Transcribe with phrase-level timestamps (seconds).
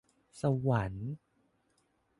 [0.41, 1.09] สวรรค์